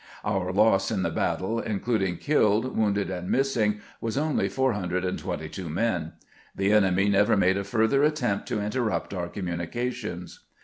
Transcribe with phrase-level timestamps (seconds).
[0.25, 6.13] Our loss in the battle, including killed, wounded, and missing, was only 422 men.
[6.55, 10.39] The enemy never made a further attempt to interrupt our communications.